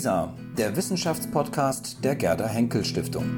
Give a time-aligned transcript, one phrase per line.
[0.00, 3.36] WISA, der Wissenschaftspodcast der Gerda Henkel Stiftung.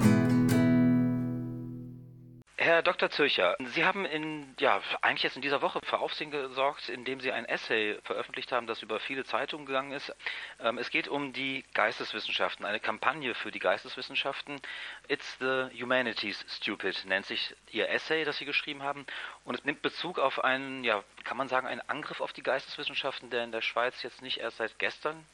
[2.56, 3.10] Herr Dr.
[3.10, 7.32] Zürcher, Sie haben in, ja, eigentlich jetzt in dieser Woche für Aufsehen gesorgt, indem Sie
[7.32, 10.14] ein Essay veröffentlicht haben, das über viele Zeitungen gegangen ist.
[10.60, 14.60] Ähm, es geht um die Geisteswissenschaften, eine Kampagne für die Geisteswissenschaften.
[15.08, 19.04] It's the Humanities Stupid nennt sich Ihr Essay, das Sie geschrieben haben.
[19.44, 23.30] Und es nimmt Bezug auf einen, ja, kann man sagen, einen Angriff auf die Geisteswissenschaften,
[23.30, 25.26] der in der Schweiz jetzt nicht erst seit gestern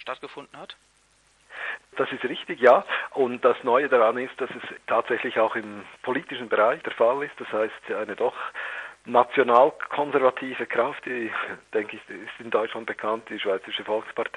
[0.00, 0.76] stattgefunden hat?
[1.96, 2.84] Das ist richtig, ja.
[3.10, 7.38] Und das Neue daran ist, dass es tatsächlich auch im politischen Bereich der Fall ist.
[7.38, 8.34] Das heißt, eine doch
[9.06, 11.32] nationalkonservative Kraft, die,
[11.72, 14.29] denke ich, ist in Deutschland bekannt, die Schweizerische Volkspartei,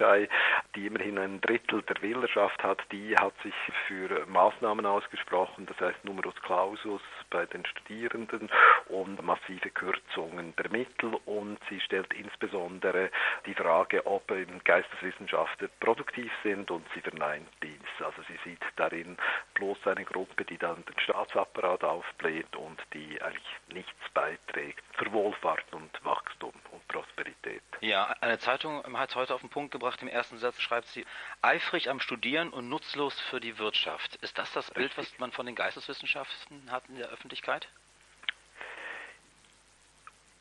[0.76, 3.54] die immerhin ein Drittel der Wählerschaft hat, die hat sich
[3.88, 8.50] für Maßnahmen ausgesprochen, das heißt Numerus Clausus bei den Studierenden
[8.88, 13.10] und massive Kürzungen der Mittel und sie stellt insbesondere
[13.46, 14.32] die Frage, ob
[14.64, 18.06] Geisteswissenschaftler produktiv sind und sie verneint dies.
[18.06, 19.18] Also sie sieht darin
[19.54, 25.66] bloß eine Gruppe, die dann den Staatsapparat aufbläht und die eigentlich nichts beiträgt zur Wohlfahrt
[25.72, 27.62] und Wachstum und Prosperität.
[27.82, 31.06] Ja, eine Zeitung hat heute auf den Punkt gebracht, im ersten Satz schreibt sie,
[31.42, 34.16] eifrig am Studieren und nutzlos für die Wirtschaft.
[34.18, 37.68] Ist das das Bild, was man von den Geisteswissenschaften hat in der Öffentlichkeit?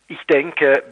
[0.09, 0.83] Ich denke,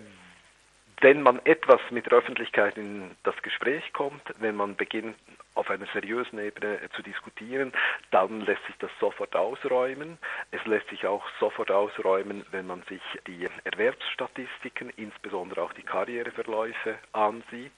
[1.00, 5.16] wenn man etwas mit der Öffentlichkeit in das Gespräch kommt, wenn man beginnt,
[5.54, 7.72] auf einer seriösen Ebene zu diskutieren,
[8.10, 10.18] dann lässt sich das sofort ausräumen.
[10.52, 16.98] Es lässt sich auch sofort ausräumen, wenn man sich die Erwerbsstatistiken, insbesondere auch die Karriereverläufe
[17.12, 17.72] ansieht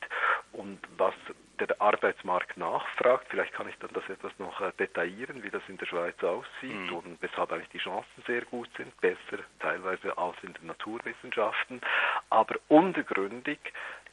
[0.52, 1.14] und was
[1.58, 3.26] der Arbeitsmarkt nachfragt.
[3.28, 6.90] Vielleicht kann ich dann das etwas noch äh, detaillieren, wie das in der Schweiz aussieht
[6.90, 6.92] mhm.
[6.92, 11.80] und weshalb eigentlich die Chancen sehr gut sind, besser teilweise als in den Naturwissenschaften.
[12.30, 13.58] Aber untergründig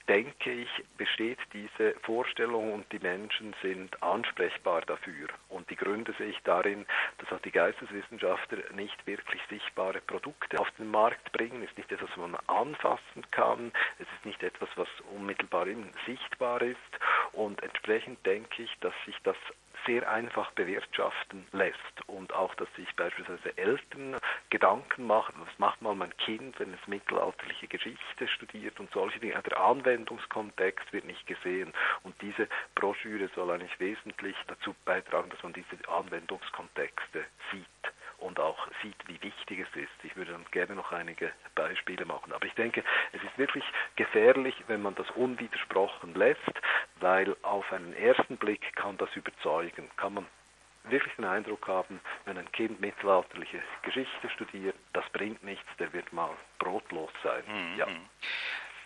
[0.09, 5.27] denke ich, besteht diese Vorstellung und die Menschen sind ansprechbar dafür.
[5.49, 6.85] Und die Gründe sehe ich darin,
[7.19, 11.61] dass auch die Geisteswissenschaftler nicht wirklich sichtbare Produkte auf den Markt bringen.
[11.61, 13.71] Es ist nicht etwas, was man anfassen kann.
[13.99, 15.67] Es ist nicht etwas, was unmittelbar
[16.07, 16.77] sichtbar ist.
[17.33, 19.37] Und entsprechend denke ich, dass sich das
[19.85, 24.18] sehr einfach bewirtschaften lässt und auch, dass sich beispielsweise Eltern
[24.49, 29.41] Gedanken machen, was macht mal mein Kind, wenn es mittelalterliche Geschichte studiert und solche Dinge.
[29.41, 31.73] Der Anwendungskontext wird nicht gesehen
[32.03, 38.67] und diese Broschüre soll eigentlich wesentlich dazu beitragen, dass man diese Anwendungskontexte sieht und auch
[38.81, 40.03] sieht, wie wichtig es ist.
[40.03, 42.33] Ich würde dann gerne noch einige Beispiele machen.
[42.33, 42.83] Aber ich denke,
[43.13, 43.63] es ist wirklich
[43.95, 46.39] gefährlich, wenn man das unwidersprochen lässt,
[46.99, 49.89] weil auf einen ersten Blick kann das überzeugen.
[49.97, 50.25] Kann man
[50.83, 56.11] wirklich den Eindruck haben, wenn ein Kind mittelalterliche Geschichte studiert, das bringt nichts, der wird
[56.13, 57.43] mal brotlos sein.
[57.47, 57.77] Mhm.
[57.77, 57.87] Ja.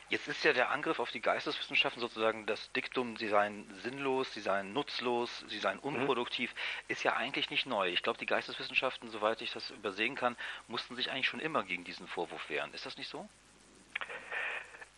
[0.09, 4.42] Jetzt ist ja der Angriff auf die Geisteswissenschaften sozusagen das Diktum, sie seien sinnlos, sie
[4.42, 5.84] seien nutzlos, sie seien mhm.
[5.84, 6.58] unproduktiv, mhm.
[6.90, 7.90] ist ja eigentlich nicht neu.
[7.90, 10.36] Ich glaube, die Geisteswissenschaften, soweit ich das übersehen kann,
[10.68, 12.74] mussten sich eigentlich schon immer gegen diesen Vorwurf wehren.
[12.74, 13.28] Ist das nicht so?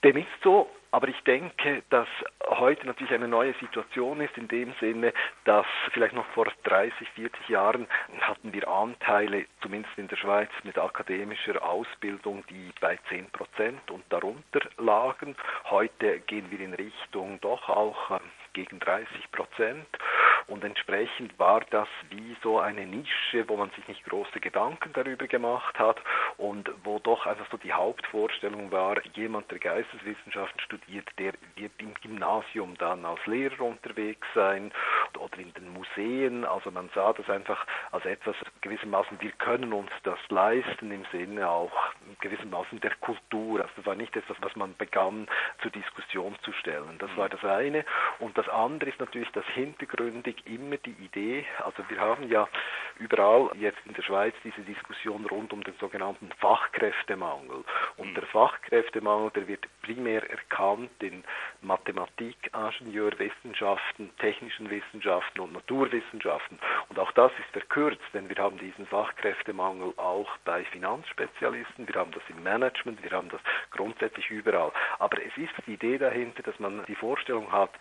[0.04, 2.08] Dem ist so, aber ich denke, dass
[2.46, 5.14] heute natürlich eine neue Situation ist, in dem Sinne,
[5.44, 7.86] dass vielleicht noch vor 30, 40 Jahren
[8.22, 14.06] hatten wir Anteile, zumindest in der Schweiz, mit akademischer Ausbildung, die bei 10 Prozent und
[14.10, 15.36] darunter lagen.
[15.70, 18.20] Heute gehen wir in Richtung doch auch ähm,
[18.54, 19.88] gegen 30 Prozent.
[20.48, 25.28] Und entsprechend war das wie so eine Nische, wo man sich nicht große Gedanken darüber
[25.28, 25.98] gemacht hat
[26.38, 31.94] und wo doch einfach so die Hauptvorstellung war, jemand, der Geisteswissenschaften studiert, der wird im
[31.96, 34.72] Gymnasium dann als Lehrer unterwegs sein
[35.18, 36.46] oder in den Museen.
[36.46, 41.50] Also man sah das einfach als etwas gewissermaßen, wir können uns das leisten im Sinne
[41.50, 41.74] auch
[42.20, 43.62] gewissermaßen der Kultur.
[43.62, 45.28] Also das war nicht etwas, was man begann
[45.62, 46.98] zur Diskussion zu stellen.
[47.00, 47.86] Das war das eine.
[48.20, 52.48] Und das andere ist natürlich das hintergründig immer die Idee, also wir haben ja
[53.00, 57.64] überall jetzt in der Schweiz diese Diskussion rund um den sogenannten Fachkräftemangel.
[57.98, 61.24] Und der Fachkräftemangel, der wird primär erkannt in
[61.62, 62.52] Mathematik,
[62.86, 66.60] Ingenieurwissenschaften, technischen Wissenschaften und Naturwissenschaften.
[66.90, 72.05] Und auch das ist verkürzt, denn wir haben diesen Fachkräftemangel auch bei Finanzspezialisten, wir haben
[72.12, 73.42] das im Management, wir haben das
[73.72, 74.72] grundsätzlich überall.
[75.00, 77.72] Aber es ist die Idee dahinter, dass man die Vorstellung hat,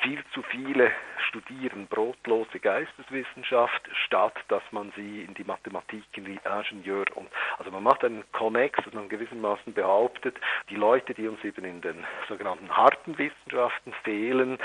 [0.00, 0.92] viel zu viele
[1.28, 7.28] studieren brotlose Geisteswissenschaft, statt dass man sie in die Mathematik, in die Ingenieur und
[7.58, 10.36] also man macht einen Connex, dass man gewissermaßen behauptet,
[10.70, 14.58] die Leute, die uns eben in den sogenannten harten Wissenschaften fehlen,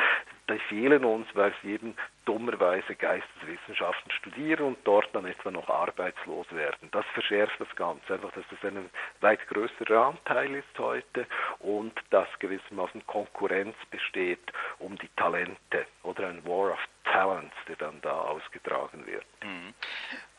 [0.49, 1.95] die fehlen uns, weil sie eben
[2.25, 6.89] dummerweise Geisteswissenschaften studieren und dort dann etwa noch arbeitslos werden.
[6.91, 8.89] Das verschärft das Ganze, einfach, dass das ein
[9.21, 11.25] weit größerer Anteil ist heute
[11.59, 17.99] und dass gewissermaßen Konkurrenz besteht um die Talente oder ein War of Talents, der dann
[18.01, 19.25] da ausgetragen wird.
[19.43, 19.73] Mhm.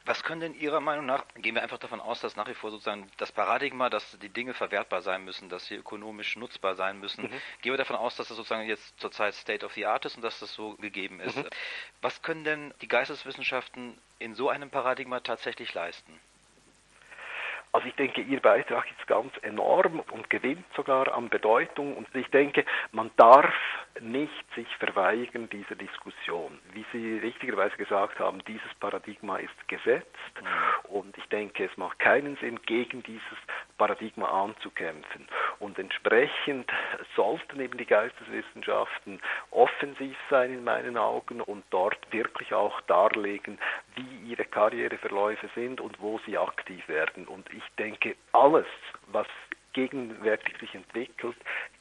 [0.06, 2.70] Was können denn Ihrer Meinung nach, gehen wir einfach davon aus, dass nach wie vor
[2.70, 7.24] sozusagen das Paradigma, dass die Dinge verwertbar sein müssen, dass sie ökonomisch nutzbar sein müssen,
[7.24, 7.40] mhm.
[7.62, 10.22] gehen wir davon aus, dass das sozusagen jetzt zurzeit State of the Art ist und
[10.22, 11.36] dass das so gegeben ist.
[11.36, 11.48] Mhm.
[12.02, 16.20] Was können denn die Geisteswissenschaften in so einem Paradigma tatsächlich leisten?
[17.74, 21.96] Also ich denke, Ihr Beitrag ist ganz enorm und gewinnt sogar an Bedeutung.
[21.96, 23.52] Und ich denke, man darf
[24.00, 26.60] nicht sich verweigern dieser Diskussion.
[26.72, 30.06] Wie Sie richtigerweise gesagt haben, dieses Paradigma ist gesetzt.
[30.40, 30.90] Mhm.
[30.94, 33.38] Und ich denke, es macht keinen Sinn, gegen dieses
[33.76, 35.26] Paradigma anzukämpfen.
[35.58, 36.70] Und entsprechend
[37.16, 43.58] sollten eben die Geisteswissenschaften offensiv sein in meinen Augen und dort wirklich auch darlegen,
[43.96, 47.26] wie ihre Karriereverläufe sind und wo sie aktiv werden.
[47.26, 48.66] Und ich denke, alles,
[49.08, 49.26] was
[49.72, 51.36] gegenwärtig sich entwickelt,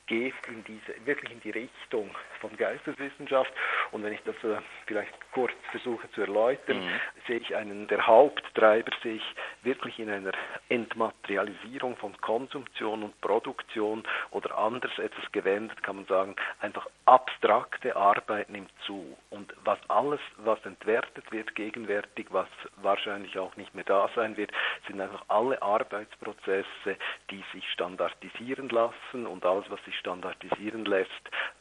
[0.08, 2.10] geht in diese, wirklich in die Richtung
[2.42, 3.52] von Geisteswissenschaft.
[3.94, 4.58] Und wenn ich das äh,
[4.88, 7.00] vielleicht kurz versuche zu erläutern, mhm.
[7.28, 9.22] sehe ich einen der Haupttreiber sich
[9.62, 10.32] wirklich in einer
[10.70, 18.50] Entmaterialisierung von Konsumtion und Produktion oder anders etwas gewendet kann man sagen, einfach abstrakte Arbeit
[18.50, 19.16] nimmt zu.
[19.30, 22.48] Und was alles, was entwertet wird gegenwärtig, was
[22.78, 24.52] wahrscheinlich auch nicht mehr da sein wird,
[24.88, 26.98] sind einfach alle Arbeitsprozesse,
[27.30, 31.12] die sich standardisieren lassen und alles, was sich standardisieren lässt,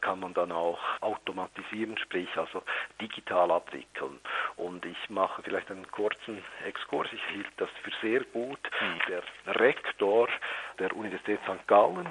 [0.01, 2.63] kann man dann auch automatisieren, sprich also
[3.01, 4.21] digital abwickeln.
[4.57, 7.09] Und ich mache vielleicht einen kurzen Exkurs.
[7.13, 8.61] Ich hielt das für sehr gut.
[8.81, 9.01] Mhm.
[9.09, 10.29] Der Rektor
[10.79, 11.67] der Universität St.
[11.67, 12.09] Gallen,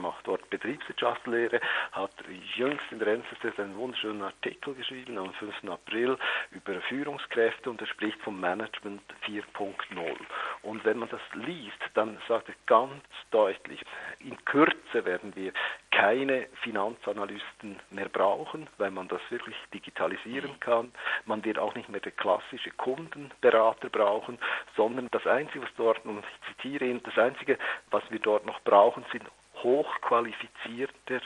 [0.00, 1.60] macht dort Betriebswirtschaftslehre,
[1.92, 2.12] hat
[2.56, 5.64] jüngst in der NZZ einen wunderschönen Artikel geschrieben am 5.
[5.68, 6.18] April
[6.50, 10.16] über Führungskräfte und er spricht vom Management 4.0.
[10.62, 13.84] Und wenn man das liest, dann sagt er ganz deutlich,
[14.20, 15.52] in Kürze werden wir
[15.90, 20.92] keine Finanzanalysten mehr brauchen, weil man das wirklich digitalisieren kann.
[21.26, 24.38] Man wird auch nicht mehr der klassische Kundenberater brauchen,
[24.76, 27.58] sondern das Einzige, was dort, und ich zitiere ihn, das Einzige,
[27.90, 29.24] was wir dort noch brauchen, sind
[29.62, 31.20] hochqualifizierter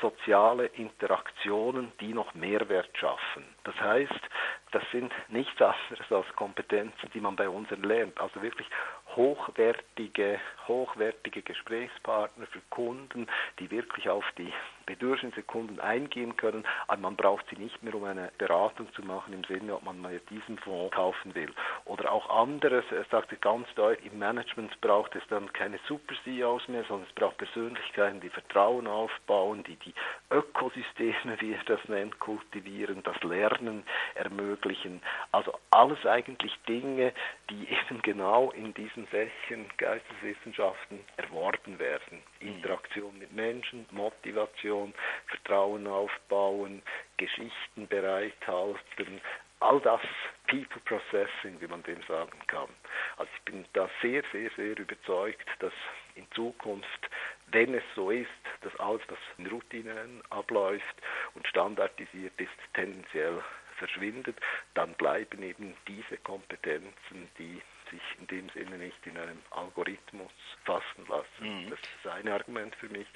[0.00, 3.44] soziale Interaktionen, die noch Mehrwert schaffen.
[3.64, 4.20] Das heißt,
[4.72, 8.20] das sind nichts anderes als Kompetenzen, die man bei uns erlernt.
[8.20, 8.66] Also wirklich
[9.14, 13.26] hochwertige, hochwertige Gesprächspartner für Kunden,
[13.58, 14.52] die wirklich auf die
[14.86, 16.64] Bedürfnisse Kunden eingehen können.
[16.86, 20.00] Aber man braucht sie nicht mehr, um eine Beratung zu machen im Sinne, ob man
[20.00, 21.52] mal diesen Fonds kaufen will.
[21.84, 26.84] Oder auch anderes, er sagte ganz deutlich, im Management braucht es dann keine Super-CEOs mehr,
[26.84, 29.94] sondern es braucht Persönlichkeiten, die Vertrauen aufbauen, die die
[30.30, 33.84] Ökosysteme, wie er das nennt, kultivieren, das Lernen
[34.14, 35.02] ermöglichen.
[35.32, 37.12] Also alles eigentlich Dinge,
[37.50, 40.55] die eben genau in diesen Fächern Geisteswissenschaften
[41.16, 42.22] erworben werden.
[42.40, 42.48] Mhm.
[42.48, 44.94] Interaktion mit Menschen, Motivation,
[45.26, 46.82] Vertrauen aufbauen,
[47.16, 49.20] Geschichten bereithalten,
[49.60, 50.00] all das
[50.46, 52.68] People Processing, wie man dem sagen kann.
[53.16, 55.72] Also ich bin da sehr, sehr, sehr überzeugt, dass
[56.14, 57.10] in Zukunft,
[57.48, 58.30] wenn es so ist,
[58.62, 60.96] dass alles, was in Routinen abläuft
[61.34, 63.42] und standardisiert ist, tendenziell
[63.76, 64.36] verschwindet,
[64.74, 67.60] dann bleiben eben diese Kompetenzen, die
[67.90, 70.32] sich in dem Sinne nicht in einem Algorithmus
[70.64, 71.64] fassen lassen.
[71.64, 71.70] Mhm.
[71.70, 73.06] Das ist das eine Argument für mich.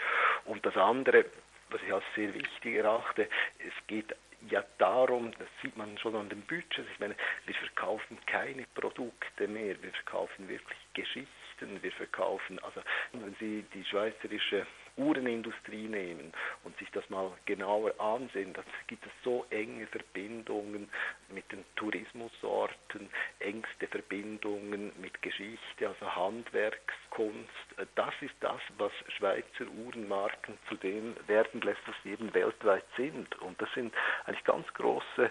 [0.45, 1.25] Und das andere,
[1.71, 3.29] was ich als sehr wichtig erachte,
[3.59, 4.15] es geht
[4.49, 7.15] ja darum, das sieht man schon an den Budgets, ich meine,
[7.47, 12.81] wir verkaufen keine Produkte mehr, wir verkaufen wirklich Geschichten, wir verkaufen, also
[13.13, 14.67] wenn Sie die schweizerische
[15.01, 16.33] Uhrenindustrie nehmen
[16.65, 20.89] und sich das mal genauer ansehen, dann gibt es so enge Verbindungen
[21.29, 27.49] mit den Tourismusorten, engste Verbindungen mit Geschichte, also Handwerkskunst.
[27.95, 33.41] Das ist das, was Schweizer Uhrenmarken zu dem werden lässt, was sie eben weltweit sind.
[33.41, 33.95] Und das sind
[34.27, 35.31] eigentlich ganz große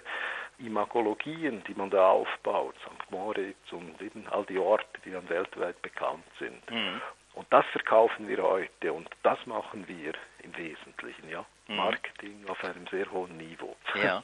[0.59, 3.11] Imagologien, die man da aufbaut, St.
[3.11, 6.69] Moritz und eben all die Orte, die dann weltweit bekannt sind.
[6.69, 7.01] Mhm.
[7.39, 10.12] Und das verkaufen wir heute und das machen wir
[10.43, 11.46] im Wesentlichen, ja.
[11.69, 11.77] Mhm.
[11.77, 13.77] Marketing auf einem sehr hohen Niveau.
[13.96, 14.24] Ja.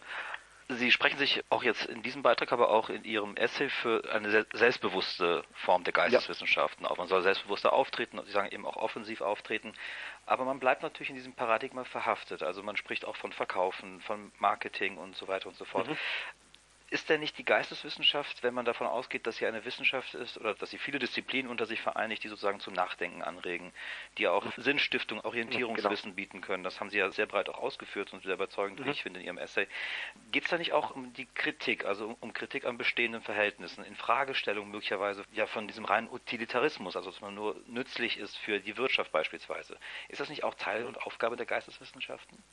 [0.67, 4.48] Sie sprechen sich auch jetzt in diesem Beitrag, aber auch in Ihrem Essay für eine
[4.51, 6.98] selbstbewusste Form der Geisteswissenschaften auf.
[6.98, 9.74] Man soll selbstbewusster auftreten und Sie sagen eben auch offensiv auftreten.
[10.25, 12.41] Aber man bleibt natürlich in diesem Paradigma verhaftet.
[12.41, 15.88] Also man spricht auch von Verkaufen, von Marketing und so weiter und so fort.
[15.88, 15.98] Mhm.
[16.89, 20.53] Ist denn nicht die Geisteswissenschaft, wenn man davon ausgeht, dass sie eine Wissenschaft ist oder
[20.53, 23.73] dass sie viele Disziplinen unter sich vereinigt, die sozusagen zum Nachdenken anregen,
[24.17, 26.15] die auch Sinnstiftung, Orientierungswissen genau.
[26.15, 26.63] bieten können?
[26.63, 28.85] Das haben Sie ja sehr breit auch ausgeführt und sehr überzeugend, mhm.
[28.85, 29.67] wie ich finde, in Ihrem Essay.
[30.31, 33.83] Geht es da nicht auch um die Kritik, also um, um Kritik an bestehenden Verhältnissen,
[33.83, 38.59] in Fragestellung möglicherweise ja von diesem reinen Utilitarismus, also dass man nur nützlich ist für
[38.59, 39.77] die Wirtschaft beispielsweise?
[40.09, 42.43] Ist das nicht auch Teil und Aufgabe der Geisteswissenschaften?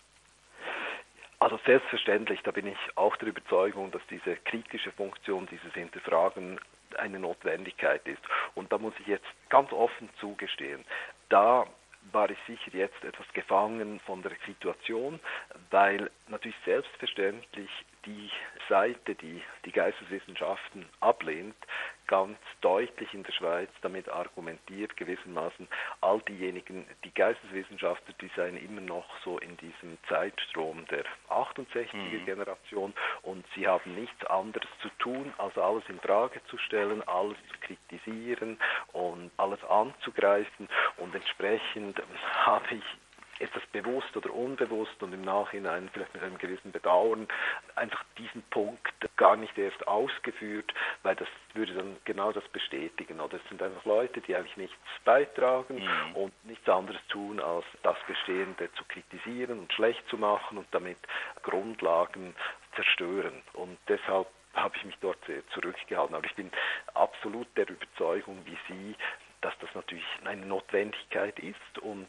[1.42, 6.60] Also selbstverständlich, da bin ich auch der Überzeugung, dass diese kritische Funktion, dieses Hinterfragen
[6.96, 8.22] eine Notwendigkeit ist.
[8.54, 10.84] Und da muss ich jetzt ganz offen zugestehen,
[11.30, 11.66] da
[12.12, 15.18] war ich sicher jetzt etwas gefangen von der Situation,
[15.72, 17.70] weil natürlich selbstverständlich
[18.06, 18.30] die
[18.68, 21.56] Seite, die die Geisteswissenschaften ablehnt,
[22.06, 25.68] ganz deutlich in der Schweiz damit argumentiert, gewissermaßen
[26.00, 32.24] all diejenigen, die Geisteswissenschaftler, die seien immer noch so in diesem Zeitstrom der 68er mhm.
[32.24, 37.36] Generation und sie haben nichts anderes zu tun, als alles in Frage zu stellen, alles
[37.48, 38.58] zu kritisieren
[38.92, 40.68] und alles anzugreifen
[40.98, 42.00] und entsprechend
[42.46, 42.84] habe ich
[43.42, 47.26] ist das bewusst oder unbewusst und im Nachhinein vielleicht mit einem gewissen Bedauern
[47.74, 50.72] einfach diesen Punkt gar nicht erst ausgeführt,
[51.02, 53.20] weil das würde dann genau das bestätigen.
[53.20, 56.16] Oder es sind einfach Leute, die eigentlich nichts beitragen mhm.
[56.16, 60.98] und nichts anderes tun, als das Bestehende zu kritisieren und schlecht zu machen und damit
[61.42, 62.34] Grundlagen
[62.76, 63.42] zerstören.
[63.54, 66.14] Und deshalb habe ich mich dort sehr zurückgehalten.
[66.14, 66.50] Aber ich bin
[66.94, 68.94] absolut der Überzeugung wie Sie,
[69.40, 72.08] dass das natürlich eine Notwendigkeit ist und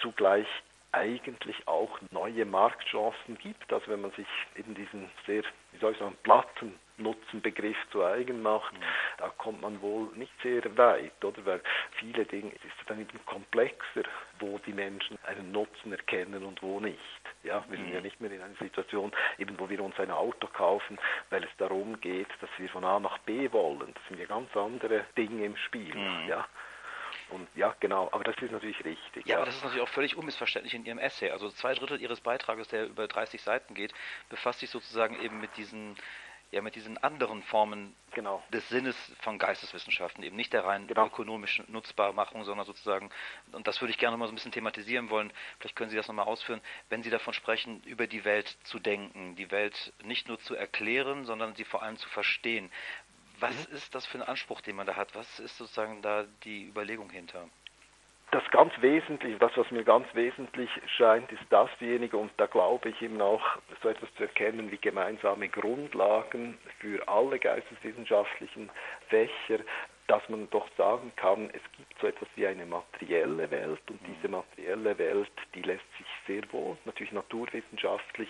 [0.00, 0.46] zugleich
[0.94, 3.72] eigentlich auch neue Marktchancen gibt.
[3.72, 8.40] Also wenn man sich eben diesen sehr, wie soll ich sagen, platten Nutzenbegriff zu eigen
[8.40, 8.84] macht, mhm.
[9.18, 11.44] da kommt man wohl nicht sehr weit, oder?
[11.44, 11.60] Weil
[11.96, 14.04] viele Dinge es ist dann eben komplexer,
[14.38, 16.98] wo die Menschen einen Nutzen erkennen und wo nicht.
[17.42, 18.04] Ja, wir sind ja mhm.
[18.04, 20.98] nicht mehr in einer Situation, eben wo wir uns ein Auto kaufen,
[21.30, 23.92] weil es darum geht, dass wir von A nach B wollen.
[23.92, 25.94] Das sind ja ganz andere Dinge im Spiel.
[25.94, 26.28] Mhm.
[26.28, 26.46] Ja.
[27.30, 29.26] Und ja, genau, aber das ist natürlich richtig.
[29.26, 31.30] Ja, ja, aber das ist natürlich auch völlig unmissverständlich in Ihrem Essay.
[31.30, 33.94] Also zwei Drittel Ihres Beitrages, der über 30 Seiten geht,
[34.28, 35.96] befasst sich sozusagen eben mit diesen
[36.54, 38.42] ja mit diesen anderen Formen genau.
[38.52, 41.06] des Sinnes von Geisteswissenschaften, eben nicht der rein genau.
[41.06, 43.10] ökonomischen Nutzbarmachung, sondern sozusagen,
[43.52, 46.08] und das würde ich gerne mal so ein bisschen thematisieren wollen, vielleicht können Sie das
[46.08, 50.38] nochmal ausführen, wenn Sie davon sprechen, über die Welt zu denken, die Welt nicht nur
[50.38, 52.70] zu erklären, sondern sie vor allem zu verstehen.
[53.44, 53.76] Was mhm.
[53.76, 55.14] ist das für ein Anspruch, den man da hat?
[55.14, 57.46] Was ist sozusagen da die Überlegung hinter?
[58.30, 63.02] Das ganz Wesentliche, das, was mir ganz wesentlich scheint, ist dasjenige, und da glaube ich
[63.02, 63.42] eben auch
[63.82, 68.70] so etwas zu erkennen wie gemeinsame Grundlagen für alle geisteswissenschaftlichen
[69.08, 69.60] Fächer,
[70.06, 74.14] dass man doch sagen kann, es gibt so etwas wie eine materielle Welt und mhm.
[74.14, 78.28] diese materielle Welt, die lässt sich sehr wohl natürlich naturwissenschaftlich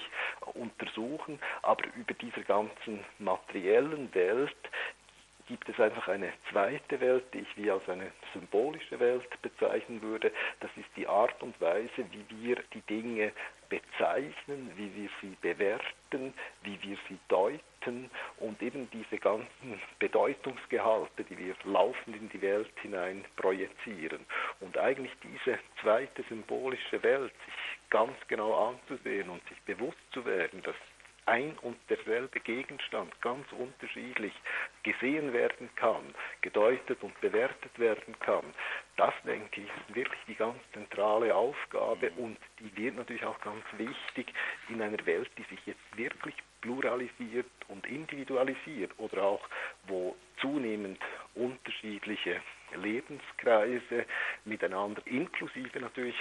[0.54, 4.56] untersuchen, aber über dieser ganzen materiellen Welt
[5.46, 10.32] gibt es einfach eine zweite Welt, die ich wie als eine symbolische Welt bezeichnen würde.
[10.60, 13.32] Das ist die Art und Weise, wie wir die Dinge
[13.68, 16.32] bezeichnen, wie wir sie bewerten,
[16.62, 22.70] wie wir sie deuten und eben diese ganzen Bedeutungsgehalte, die wir laufend in die Welt
[22.80, 24.24] hinein projizieren.
[24.60, 27.54] Und eigentlich diese zweite symbolische Welt sich
[27.90, 30.76] ganz genau anzusehen und sich bewusst zu werden, dass
[31.26, 34.32] ein und derselbe Gegenstand ganz unterschiedlich
[34.82, 38.44] gesehen werden kann, gedeutet und bewertet werden kann,
[38.96, 43.64] das denke ich ist wirklich die ganz zentrale Aufgabe und die wird natürlich auch ganz
[43.76, 44.32] wichtig
[44.68, 49.48] in einer Welt, die sich jetzt wirklich pluralisiert und individualisiert oder auch
[49.86, 51.00] wo zunehmend
[51.34, 52.40] unterschiedliche
[52.76, 54.04] Lebenskreise
[54.44, 56.16] miteinander, inklusive natürlich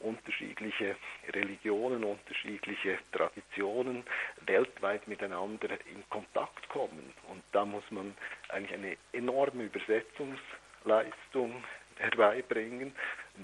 [0.00, 0.96] unterschiedliche
[1.34, 4.04] Religionen, unterschiedliche Traditionen
[4.46, 7.12] weltweit miteinander in Kontakt kommen.
[7.28, 8.14] Und da muss man
[8.48, 11.62] eigentlich eine enorme Übersetzungsleistung
[11.98, 12.94] herbeibringen,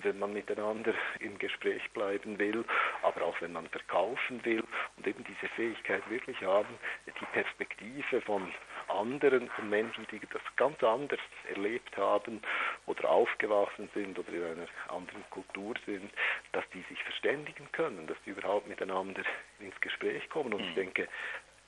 [0.02, 2.64] wenn man miteinander im Gespräch bleiben will,
[3.02, 4.64] aber auch wenn man verkaufen will
[4.96, 8.52] und eben diese Fähigkeit wirklich haben, die Perspektive von
[8.94, 12.40] anderen, von Menschen, die das ganz anders erlebt haben
[12.86, 16.10] oder aufgewachsen sind oder in einer anderen Kultur sind,
[16.52, 19.22] dass die sich verständigen können, dass die überhaupt miteinander
[19.60, 20.54] ins Gespräch kommen.
[20.54, 20.74] Und ich mhm.
[20.74, 21.08] denke,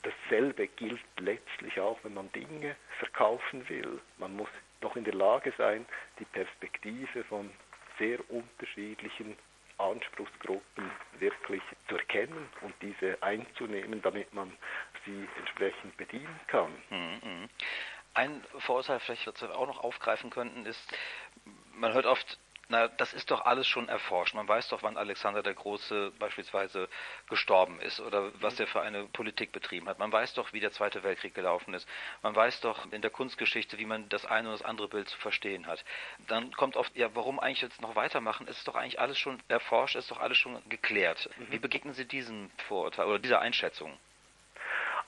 [0.02, 4.00] dasselbe gilt letztlich auch, wenn man Dinge verkaufen will.
[4.18, 4.48] Man muss
[4.80, 5.86] doch in der Lage sein,
[6.18, 7.50] die Perspektive von
[7.98, 9.36] sehr unterschiedlichen
[9.78, 14.52] Anspruchsgruppen wirklich zu erkennen und diese einzunehmen, damit man
[15.04, 16.72] sie entsprechend bedienen kann.
[16.90, 17.48] Mhm, mhm.
[18.14, 20.80] Ein Vorurteil, vielleicht, was wir auch noch aufgreifen könnten, ist,
[21.74, 24.34] man hört oft, Na, das ist doch alles schon erforscht.
[24.34, 26.88] Man weiß doch, wann Alexander der Große beispielsweise
[27.28, 30.00] gestorben ist oder was er für eine Politik betrieben hat.
[30.00, 31.88] Man weiß doch, wie der Zweite Weltkrieg gelaufen ist.
[32.22, 35.16] Man weiß doch in der Kunstgeschichte, wie man das eine oder das andere Bild zu
[35.18, 35.84] verstehen hat.
[36.26, 38.48] Dann kommt oft, ja, warum eigentlich jetzt noch weitermachen?
[38.48, 41.30] Es ist doch eigentlich alles schon erforscht, es ist doch alles schon geklärt.
[41.38, 41.52] Mhm.
[41.52, 43.96] Wie begegnen Sie diesem Vorurteil oder dieser Einschätzung?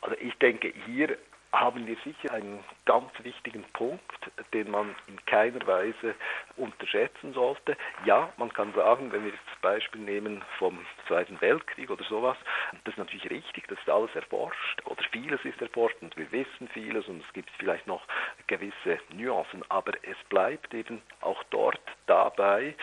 [0.01, 1.19] Also ich denke, hier
[1.53, 6.15] haben wir sicher einen ganz wichtigen Punkt, den man in keiner Weise
[6.57, 7.77] unterschätzen sollte.
[8.05, 12.37] Ja, man kann sagen, wenn wir das Beispiel nehmen vom Zweiten Weltkrieg oder sowas,
[12.85, 16.69] das ist natürlich richtig, das ist alles erforscht oder vieles ist erforscht und wir wissen
[16.69, 18.03] vieles und es gibt vielleicht noch
[18.47, 22.75] gewisse Nuancen, aber es bleibt eben auch dort dabei,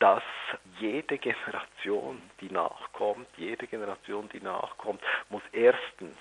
[0.00, 0.22] dass
[0.78, 6.16] jede Generation, die nachkommt, jede Generation, die nachkommt, muss erstens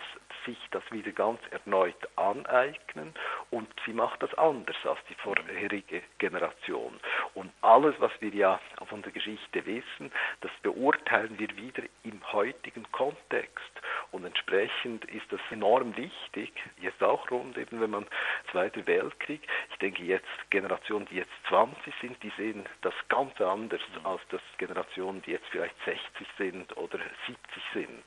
[0.49, 3.13] sich das wieder ganz erneut aneignen
[3.51, 6.99] und sie macht das anders als die vorherige Generation.
[7.35, 12.91] Und alles, was wir ja von der Geschichte wissen, das beurteilen wir wieder im heutigen
[12.91, 13.71] Kontext.
[14.11, 16.51] Und entsprechend ist das enorm wichtig,
[16.81, 18.07] jetzt auch rund eben, wenn man
[18.51, 19.41] Zweiter Weltkrieg,
[19.71, 24.41] ich denke jetzt Generationen, die jetzt 20 sind, die sehen das ganz anders als das
[24.57, 28.03] Generationen, die jetzt vielleicht 60 sind oder 70 sind.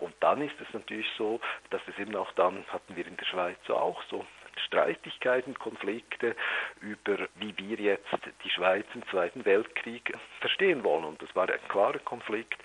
[0.00, 1.40] Und dann ist es natürlich so,
[1.70, 4.24] dass es eben auch dann, hatten wir in der Schweiz auch so
[4.66, 6.36] Streitigkeiten, Konflikte
[6.80, 8.06] über, wie wir jetzt
[8.44, 11.04] die Schweiz im Zweiten Weltkrieg verstehen wollen.
[11.04, 12.60] Und das war ein klarer Konflikt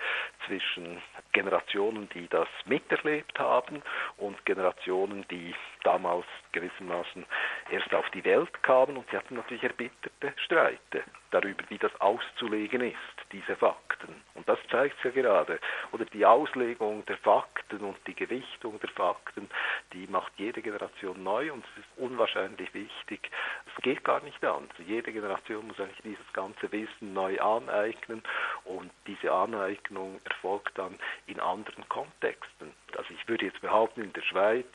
[0.46, 1.02] zwischen
[1.32, 3.82] Generationen, die das miterlebt haben
[4.16, 5.54] und Generationen, die
[5.84, 7.24] damals gewissermaßen
[7.70, 12.80] erst auf die Welt kamen und sie hatten natürlich erbitterte Streite darüber, wie das auszulegen
[12.80, 12.96] ist,
[13.32, 14.14] diese Fakten.
[14.34, 15.58] Und das zeigt es ja gerade.
[15.92, 19.50] Oder die Auslegung der Fakten und die Gewichtung der Fakten,
[19.92, 23.30] die macht jede Generation neu und es ist unwahrscheinlich wichtig.
[23.66, 24.76] Es geht gar nicht anders.
[24.86, 28.22] Jede Generation muss eigentlich dieses ganze Wissen neu aneignen
[28.64, 32.72] und diese Aneignung erfolgt dann in anderen Kontexten.
[32.96, 34.66] Also ich würde jetzt behaupten, in der Schweiz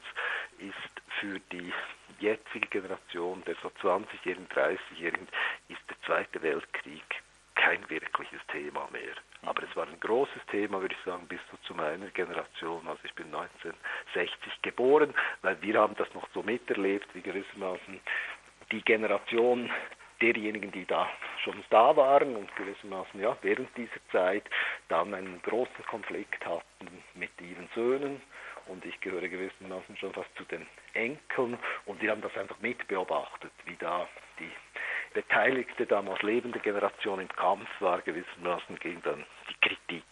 [0.60, 1.74] ist für die
[2.20, 5.28] jetzige Generation der so 20-Jährigen, 30-Jährigen
[5.70, 7.04] ist der Zweite Weltkrieg
[7.56, 9.14] kein wirkliches Thema mehr.
[9.44, 12.88] Aber es war ein großes Thema, würde ich sagen, bis zu meiner Generation.
[12.88, 18.00] Also ich bin 1960 geboren, weil wir haben das noch so miterlebt, wie gewissermaßen
[18.72, 19.70] die Generation
[20.22, 21.10] derjenigen, die da
[21.44, 24.44] schon da waren und gewissermaßen ja, während dieser Zeit
[24.88, 28.22] dann einen großen Konflikt hatten mit ihren Söhnen
[28.68, 33.52] und ich gehöre gewissermaßen schon fast zu den Enkeln und wir haben das einfach mitbeobachtet,
[33.66, 34.08] wie da
[34.40, 34.52] die
[35.14, 40.04] beteiligte, damals lebende Generation im Kampf war, gewissermaßen gegen dann die Kritik.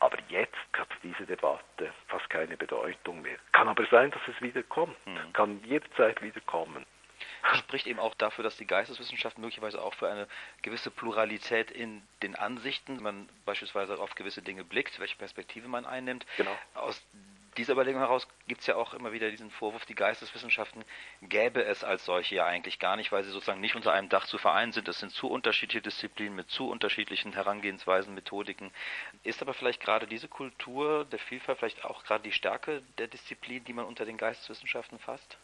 [0.00, 3.38] Aber jetzt hat diese Debatte fast keine Bedeutung mehr.
[3.52, 5.32] Kann aber sein, dass es wieder kommt, mhm.
[5.32, 6.84] kann jederzeit wieder kommen.
[7.54, 10.26] Spricht eben auch dafür, dass die Geisteswissenschaft möglicherweise auch für eine
[10.62, 16.26] gewisse Pluralität in den Ansichten, man beispielsweise auf gewisse Dinge blickt, welche Perspektive man einnimmt,
[16.36, 16.56] genau.
[16.74, 17.02] aus
[17.56, 20.84] dieser Überlegung heraus gibt es ja auch immer wieder diesen Vorwurf, die Geisteswissenschaften
[21.22, 24.26] gäbe es als solche ja eigentlich gar nicht, weil sie sozusagen nicht unter einem Dach
[24.26, 24.88] zu vereinen sind.
[24.88, 28.70] Es sind zu unterschiedliche Disziplinen mit zu unterschiedlichen Herangehensweisen, Methodiken.
[29.22, 33.64] Ist aber vielleicht gerade diese Kultur der Vielfalt vielleicht auch gerade die Stärke der Disziplin,
[33.64, 35.38] die man unter den Geisteswissenschaften fasst?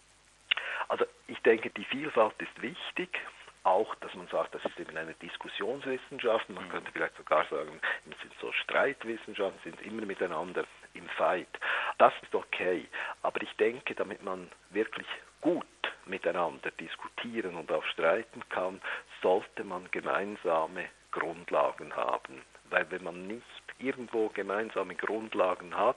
[0.93, 3.19] Also ich denke, die Vielfalt ist wichtig
[3.63, 6.51] auch, dass man sagt, das ist eben eine Diskussionswissenschaft.
[6.51, 6.69] Man mhm.
[6.69, 11.49] könnte vielleicht sogar sagen, es sind so Streitwissenschaften, sind immer miteinander im Fight.
[11.97, 12.87] Das ist okay.
[13.23, 15.07] Aber ich denke, damit man wirklich
[15.41, 15.65] gut
[16.05, 18.83] miteinander diskutieren und auch streiten kann,
[19.23, 22.43] sollte man gemeinsame Grundlagen haben.
[22.69, 23.47] Weil wenn man nicht
[23.79, 25.97] irgendwo gemeinsame Grundlagen hat,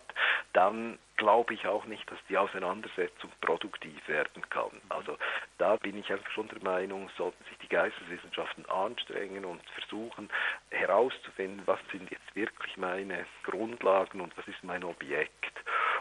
[0.55, 4.71] dann glaube ich auch nicht, dass die Auseinandersetzung produktiv werden kann.
[4.87, 5.17] Also
[5.57, 10.29] da bin ich einfach schon der Meinung, sollten sich die Geisteswissenschaften anstrengen und versuchen
[10.71, 15.53] herauszufinden, was sind jetzt wirklich meine Grundlagen und was ist mein Objekt.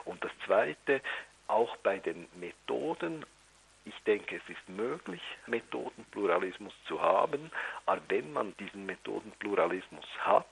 [0.05, 1.01] Und das Zweite,
[1.49, 3.27] auch bei den Methoden,
[3.85, 7.51] ich denke, es ist möglich, Methodenpluralismus zu haben,
[7.87, 10.47] aber wenn man diesen Methodenpluralismus hat,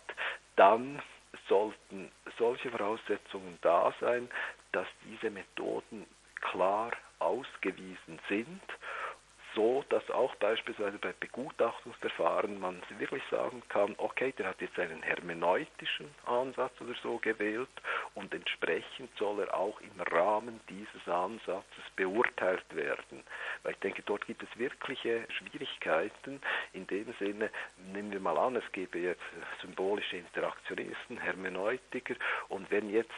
[0.57, 1.01] dann
[1.49, 4.31] sollten solche Voraussetzungen da sein,
[4.73, 6.07] dass diese Methoden
[6.40, 8.62] klar ausgewiesen sind
[9.55, 15.03] so, dass auch beispielsweise bei Begutachtungsverfahren man wirklich sagen kann, okay, der hat jetzt einen
[15.03, 17.68] hermeneutischen Ansatz oder so gewählt
[18.14, 23.22] und entsprechend soll er auch im Rahmen dieses Ansatzes beurteilt werden.
[23.62, 26.40] Weil ich denke, dort gibt es wirkliche Schwierigkeiten.
[26.72, 27.51] In dem Sinne,
[27.92, 29.22] nehmen wir mal an, es gäbe jetzt
[29.61, 32.14] symbolische Interaktionisten, Hermeneutiker
[32.48, 33.11] und wenn jetzt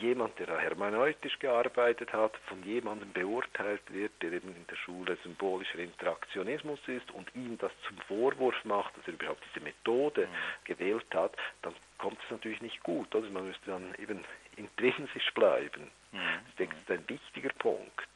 [0.00, 5.78] jemand, der hermeneutisch gearbeitet hat, von jemandem beurteilt wird, der eben in der Schule symbolischer
[5.78, 10.64] Interaktionismus ist und ihm das zum Vorwurf macht, dass er überhaupt diese Methode mhm.
[10.64, 11.74] gewählt hat, dann
[12.04, 13.14] kommt es natürlich nicht gut.
[13.14, 14.22] Also man müsste dann eben
[14.56, 15.90] intrinsisch bleiben.
[16.12, 16.18] Mhm.
[16.58, 18.08] Das ist ein wichtiger Punkt.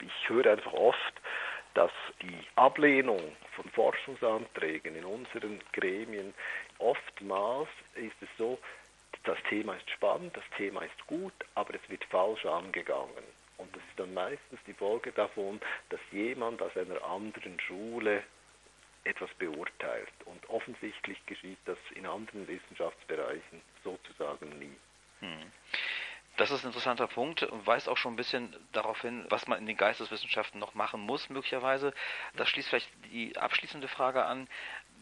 [0.00, 1.14] Ich höre einfach oft,
[1.74, 1.90] dass
[2.22, 3.20] die Ablehnung
[3.56, 6.32] von Forschungsanträgen in unseren Gremien
[6.78, 8.56] oftmals ist es so,
[9.24, 13.24] das Thema ist spannend, das Thema ist gut, aber es wird falsch angegangen.
[13.56, 18.22] Und das ist dann meistens die Folge davon, dass jemand aus einer anderen Schule
[19.08, 20.12] etwas beurteilt.
[20.24, 24.76] Und offensichtlich geschieht das in anderen Wissenschaftsbereichen sozusagen nie.
[25.20, 25.52] Hm.
[26.36, 29.58] Das ist ein interessanter Punkt und weist auch schon ein bisschen darauf hin, was man
[29.58, 31.92] in den Geisteswissenschaften noch machen muss, möglicherweise.
[32.36, 34.46] Das schließt vielleicht die abschließende Frage an.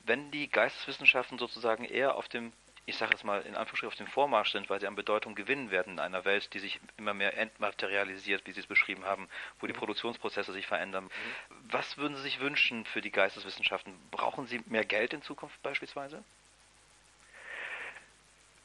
[0.06, 2.52] Wenn die Geisteswissenschaften sozusagen eher auf dem
[2.86, 5.72] ich sage jetzt mal in Anführungsstrichen auf dem Vormarsch sind, weil sie an Bedeutung gewinnen
[5.72, 9.28] werden in einer Welt, die sich immer mehr entmaterialisiert, wie Sie es beschrieben haben,
[9.60, 9.78] wo die mhm.
[9.78, 11.04] Produktionsprozesse sich verändern.
[11.04, 11.10] Mhm.
[11.72, 13.92] Was würden Sie sich wünschen für die Geisteswissenschaften?
[14.12, 16.22] Brauchen Sie mehr Geld in Zukunft beispielsweise?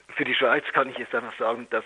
[0.10, 1.86] Für die Schweiz kann ich jetzt einfach sagen, dass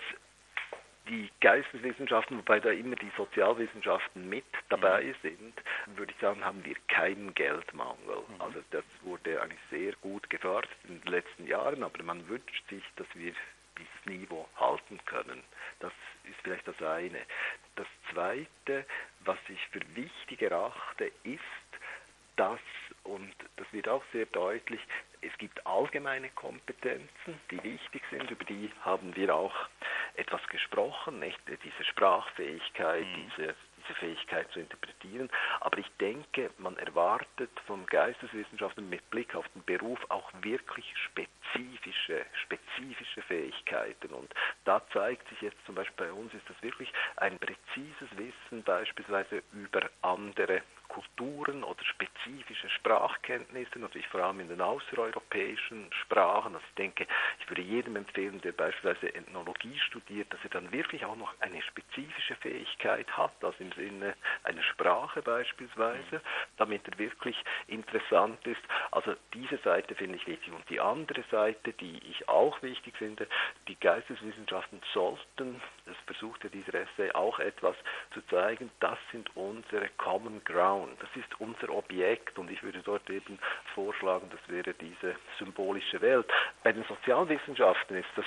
[1.08, 5.14] die Geisteswissenschaften, wobei da immer die Sozialwissenschaften mit dabei mhm.
[5.22, 5.62] sind,
[5.96, 8.22] würde ich sagen, haben wir keinen Geldmangel.
[8.28, 8.40] Mhm.
[8.40, 12.82] Also das wurde eigentlich sehr gut gefördert in den letzten Jahren, aber man wünscht sich,
[12.96, 13.32] dass wir
[13.78, 15.42] dieses Niveau halten können.
[15.80, 15.92] Das
[16.24, 17.20] ist vielleicht das eine.
[17.76, 18.86] Das zweite,
[19.20, 21.40] was ich für wichtig erachte, ist,
[22.36, 22.60] dass,
[23.04, 24.80] und das wird auch sehr deutlich,
[25.22, 29.54] es gibt allgemeine Kompetenzen, die wichtig sind, über die haben wir auch
[30.16, 31.38] etwas gesprochen, nicht?
[31.46, 33.30] diese Sprachfähigkeit, mhm.
[33.30, 35.30] diese, diese Fähigkeit zu interpretieren.
[35.60, 42.24] Aber ich denke, man erwartet von Geisteswissenschaften mit Blick auf den Beruf auch wirklich spezifische,
[42.44, 44.08] spezifische Fähigkeiten.
[44.08, 44.32] Und
[44.64, 49.42] da zeigt sich jetzt zum Beispiel bei uns, ist das wirklich ein präzises Wissen beispielsweise
[49.52, 50.62] über andere
[50.96, 56.54] Kulturen oder spezifische Sprachkenntnisse, natürlich vor allem in den außereuropäischen Sprachen.
[56.54, 57.06] Also ich denke,
[57.38, 61.60] ich würde jedem empfehlen, der beispielsweise Ethnologie studiert, dass er dann wirklich auch noch eine
[61.60, 66.22] spezifische Fähigkeit hat, also im Sinne einer Sprache beispielsweise,
[66.56, 68.62] damit er wirklich interessant ist.
[68.90, 70.50] Also diese Seite finde ich wichtig.
[70.50, 73.28] Und die andere Seite, die ich auch wichtig finde,
[73.68, 77.76] die Geisteswissenschaften sollten, das versucht ja dieser Essay auch etwas
[78.14, 80.96] zu zeigen, das sind unsere Common Ground schauen.
[81.00, 83.38] Das ist unser Objekt und ich würde dort eben
[83.74, 86.26] vorschlagen, das wäre diese symbolische Welt.
[86.62, 88.26] Bei den Sozialwissenschaften ist das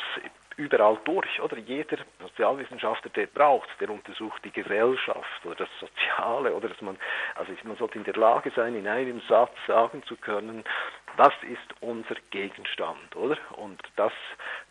[0.57, 1.57] überall durch, oder?
[1.57, 6.97] Jeder Sozialwissenschaftler, der braucht, der untersucht die Gesellschaft oder das Soziale, oder dass man,
[7.35, 10.63] also man sollte in der Lage sein, in einem Satz sagen zu können,
[11.19, 13.37] das ist unser Gegenstand, oder?
[13.57, 14.13] Und das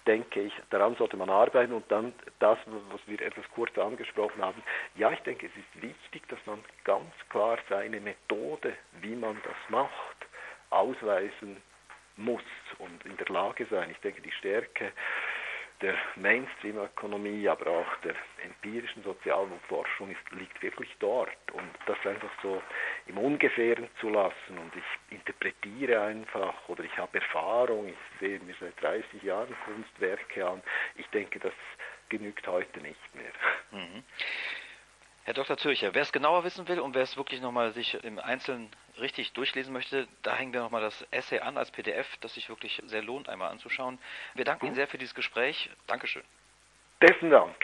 [0.07, 2.57] denke ich, daran sollte man arbeiten und dann das,
[2.91, 4.63] was wir etwas kurz angesprochen haben,
[4.95, 9.57] ja, ich denke, es ist wichtig, dass man ganz klar seine Methode, wie man das
[9.69, 10.17] macht,
[10.71, 11.59] ausweisen
[12.17, 12.41] muss
[12.79, 13.91] und in der Lage sein.
[13.91, 14.93] Ich denke, die Stärke
[15.81, 18.15] der Mainstream-Ökonomie, aber auch der
[18.45, 21.31] empirischen Sozialforschung ist, liegt wirklich dort.
[21.53, 22.63] Und das einfach so
[23.07, 28.55] im Ungefähren zu lassen und ich interpretiere einfach oder ich habe Erfahrung, ich sehe mir
[28.61, 30.63] seit 30 Jahren Kunstwerke an,
[30.97, 31.55] ich denke, das
[32.09, 33.33] genügt heute nicht mehr.
[33.71, 34.03] Mhm.
[35.29, 35.59] Herr Dr.
[35.59, 39.35] Zürcher, wer es genauer wissen will und wer es wirklich nochmal sich im Einzelnen richtig
[39.35, 43.03] durchlesen möchte, da hängen wir nochmal das Essay an als PDF, das sich wirklich sehr
[43.03, 43.99] lohnt, einmal anzuschauen.
[44.33, 45.69] Wir danken Ihnen sehr für dieses Gespräch.
[45.87, 46.23] Dankeschön.
[46.99, 47.55] Besten Dank.